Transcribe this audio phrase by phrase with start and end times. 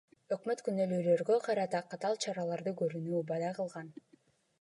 [0.35, 3.93] Өкмөт күнөөлүүлөргө карата катаал чараларды көрүүнү убада кылган.